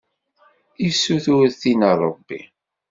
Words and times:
Yessutur 0.83 1.47
tin 1.59 1.81
a 1.89 1.93
Ṛebbi. 2.01 2.41